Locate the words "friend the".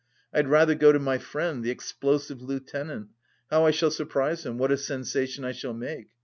1.19-1.69